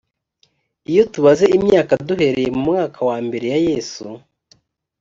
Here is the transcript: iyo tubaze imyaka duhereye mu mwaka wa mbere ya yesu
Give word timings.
iyo 0.91 1.03
tubaze 1.13 1.45
imyaka 1.57 1.93
duhereye 2.07 2.49
mu 2.55 2.61
mwaka 2.67 2.99
wa 3.09 3.17
mbere 3.25 3.45
ya 3.53 3.59
yesu 3.67 4.05